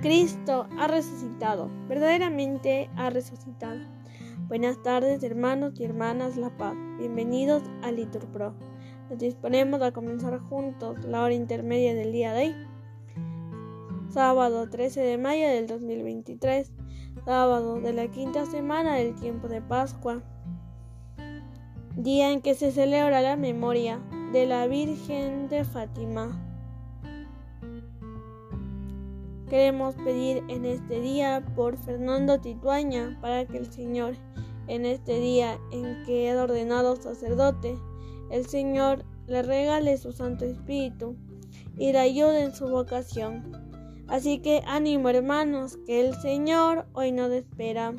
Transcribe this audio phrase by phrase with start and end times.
[0.00, 3.80] Cristo ha resucitado, verdaderamente ha resucitado.
[4.46, 8.54] Buenas tardes hermanos y hermanas La Paz, bienvenidos a Litur Pro.
[9.10, 12.54] Nos disponemos a comenzar juntos la hora intermedia del día de hoy,
[14.08, 16.70] sábado 13 de mayo del 2023,
[17.24, 20.22] sábado de la quinta semana del tiempo de Pascua,
[21.96, 23.98] día en que se celebra la memoria
[24.32, 26.47] de la Virgen de Fátima.
[29.48, 34.14] Queremos pedir en este día por Fernando Tituaña para que el Señor,
[34.66, 37.78] en este día en que es ordenado sacerdote,
[38.30, 41.16] el Señor le regale su Santo Espíritu
[41.78, 43.50] y le ayude en su vocación.
[44.06, 47.94] Así que ánimo hermanos, que el Señor hoy nos espera.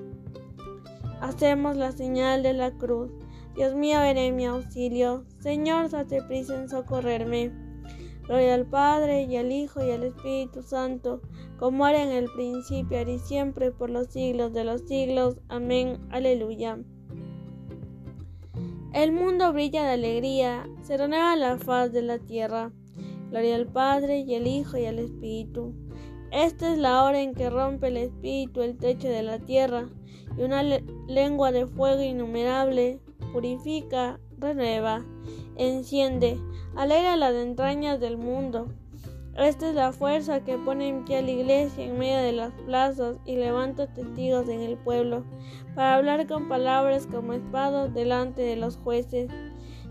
[1.19, 3.11] Hacemos la señal de la cruz.
[3.55, 5.25] Dios mío, ven mi auxilio.
[5.39, 7.68] Señor, date en socorrerme.
[8.29, 11.19] Gloria al Padre y al Hijo y al Espíritu Santo,
[11.57, 15.41] como era en el principio, ahora y siempre, por los siglos de los siglos.
[15.47, 15.97] Amén.
[16.11, 16.77] Aleluya.
[18.93, 22.71] El mundo brilla de alegría, se renueva la faz de la tierra.
[23.31, 25.73] Gloria al Padre y al Hijo y al Espíritu.
[26.31, 29.89] Esta es la hora en que rompe el Espíritu el techo de la tierra,
[30.37, 32.99] y una lengua de fuego innumerable
[33.33, 35.03] purifica, renueva,
[35.59, 36.39] enciende
[36.75, 38.67] alegra las entrañas del mundo.
[39.37, 42.51] Esta es la fuerza que pone en pie a la iglesia en medio de las
[42.65, 45.23] plazas y levanta testigos en el pueblo,
[45.75, 49.29] para hablar con palabras como espadas delante de los jueces.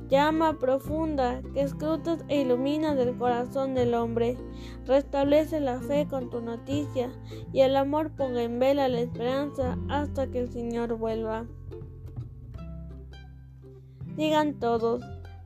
[0.09, 4.39] Llama profunda que escrutas e iluminas el corazón del hombre.
[4.87, 7.11] Restablece la fe con tu noticia
[7.53, 11.47] y el amor ponga en vela la esperanza hasta que el Señor vuelva.
[14.17, 15.03] Digan todos,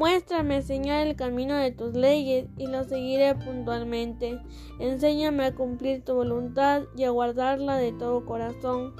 [0.00, 4.40] Muéstrame, Señor, el camino de tus leyes y lo seguiré puntualmente.
[4.78, 8.94] Enséñame a cumplir tu voluntad y a guardarla de todo corazón.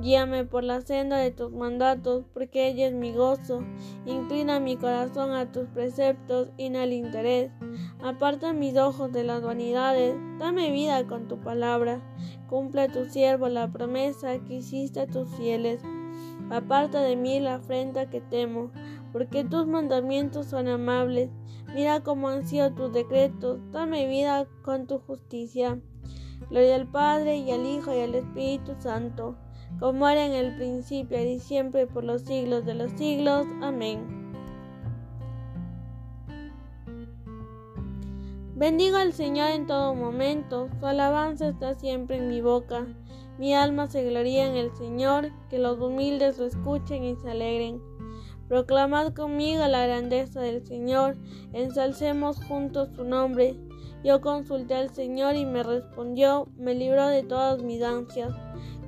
[0.00, 3.64] Guíame por la senda de tus mandatos, porque ella es mi gozo.
[4.06, 7.50] Inclina mi corazón a tus preceptos y no al interés.
[8.00, 10.14] Aparta mis ojos de las vanidades.
[10.38, 12.00] Dame vida con tu palabra.
[12.48, 15.82] Cumple a tu siervo la promesa que hiciste a tus fieles.
[16.50, 18.70] Aparta de mí la afrenta que temo,
[19.14, 21.30] porque tus mandamientos son amables.
[21.72, 23.60] Mira cómo han sido tus decretos.
[23.70, 25.80] Dame vida con tu justicia.
[26.50, 29.36] Gloria al Padre y al Hijo y al Espíritu Santo
[29.78, 33.46] como era en el principio y siempre por los siglos de los siglos.
[33.60, 34.22] Amén.
[38.56, 42.86] Bendigo al Señor en todo momento, su alabanza está siempre en mi boca.
[43.38, 47.93] Mi alma se gloria en el Señor, que los humildes lo escuchen y se alegren.
[48.48, 51.16] Proclamad conmigo la grandeza del Señor,
[51.52, 53.56] ensalcemos juntos su nombre.
[54.04, 58.34] Yo consulté al Señor y me respondió, me libró de todas mis ansias.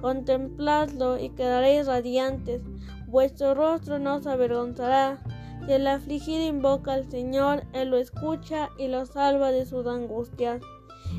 [0.03, 2.61] Contempladlo y quedaréis radiantes,
[3.06, 5.22] vuestro rostro no se avergonzará.
[5.65, 10.61] Si el afligido invoca al Señor, Él lo escucha y lo salva de sus angustias.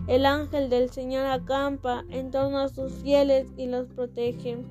[0.07, 4.63] El ángel del Señor acampa en torno a sus fieles y los protege.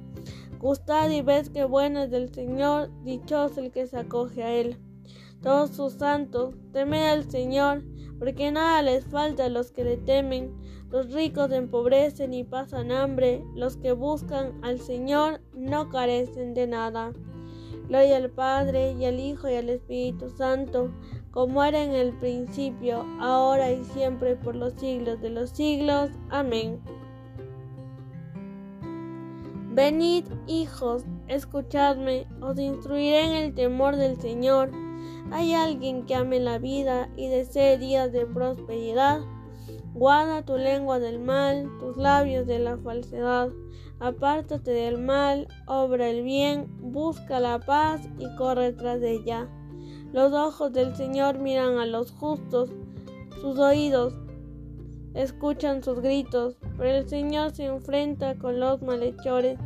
[0.61, 4.79] Gustad y ved que bueno es del Señor, dichoso el que se acoge a Él.
[5.43, 7.85] Todos sus santos, temed al Señor,
[8.19, 10.55] porque nada les falta a los que le temen.
[10.91, 17.13] Los ricos empobrecen y pasan hambre, los que buscan al Señor no carecen de nada.
[17.89, 20.91] Gloria al Padre y al Hijo y al Espíritu Santo,
[21.31, 26.11] como era en el principio, ahora y siempre, por los siglos de los siglos.
[26.31, 26.81] Amén.
[29.77, 34.71] Venid, hijos, escuchadme, os instruiré en el temor del Señor.
[35.31, 39.21] ¿Hay alguien que ame la vida y desee días de prosperidad?
[39.93, 43.51] Guarda tu lengua del mal, tus labios de la falsedad.
[44.01, 49.47] Apártate del mal, obra el bien, busca la paz y corre tras de ella.
[50.11, 52.71] Los ojos del Señor miran a los justos,
[53.43, 54.15] sus oídos
[55.17, 59.59] escuchan sus gritos, pero el Señor se enfrenta con los malhechores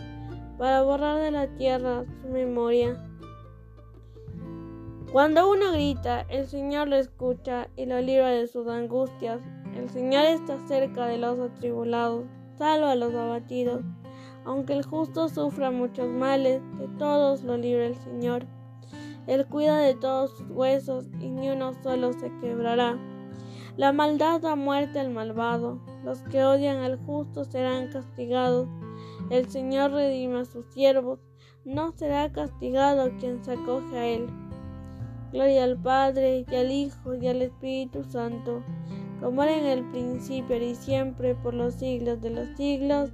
[0.56, 3.04] para borrar de la tierra su memoria.
[5.12, 9.40] Cuando uno grita, el Señor lo escucha y lo libra de sus angustias.
[9.76, 12.26] El Señor está cerca de los atribulados,
[12.56, 13.82] salva a los abatidos.
[14.44, 18.46] Aunque el justo sufra muchos males, de todos lo libra el Señor.
[19.26, 22.96] Él cuida de todos sus huesos y ni uno solo se quebrará.
[23.80, 28.68] La maldad da muerte al malvado, los que odian al justo serán castigados.
[29.30, 31.18] El Señor redime a sus siervos,
[31.64, 34.26] no será castigado quien se acoge a él.
[35.32, 38.62] Gloria al Padre, y al Hijo, y al Espíritu Santo,
[39.18, 43.08] como era en el principio, y siempre, por los siglos de los siglos.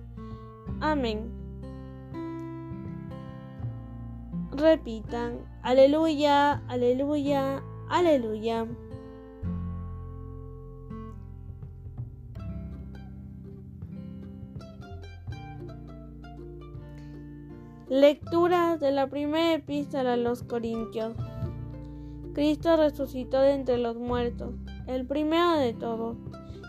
[0.81, 1.31] Amén.
[4.51, 8.67] Repitan, aleluya, aleluya, aleluya.
[17.88, 21.15] Lectura de la primera epístola a los Corintios.
[22.35, 24.55] Cristo resucitó de entre los muertos,
[24.88, 26.17] el primero de todos,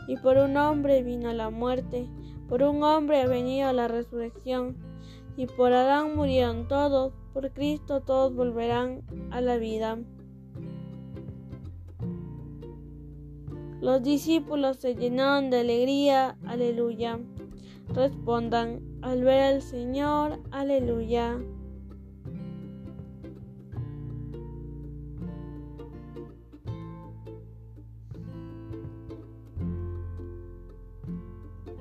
[0.07, 2.07] y por un hombre vino la muerte,
[2.47, 4.77] por un hombre ha venido la resurrección,
[5.35, 9.97] y por Adán murieron todos, por Cristo todos volverán a la vida.
[13.81, 17.19] Los discípulos se llenaron de alegría, aleluya.
[17.89, 21.39] Respondan, al ver al Señor, aleluya.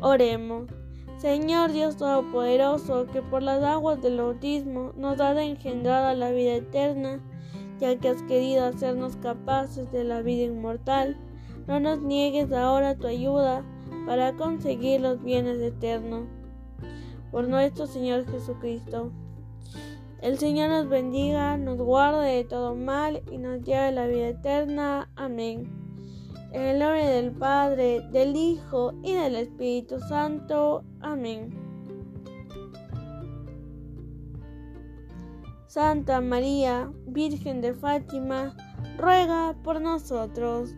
[0.01, 0.71] Oremos.
[1.19, 6.55] Señor Dios Todopoderoso, que por las aguas del bautismo nos has engendrado a la vida
[6.55, 7.21] eterna,
[7.81, 11.17] ya que has querido hacernos capaces de la vida inmortal,
[11.67, 13.65] no nos niegues ahora tu ayuda
[14.07, 16.29] para conseguir los bienes eternos.
[17.31, 19.11] Por nuestro Señor Jesucristo.
[20.23, 24.29] El Señor nos bendiga, nos guarde de todo mal y nos lleve a la vida
[24.29, 25.11] eterna.
[25.17, 25.71] Amén.
[26.53, 30.85] En el nombre del Padre, del Hijo y del Espíritu Santo.
[31.01, 31.51] Amén.
[35.67, 38.57] Santa María, Virgen de Fátima,
[38.97, 40.75] ruega por nosotros.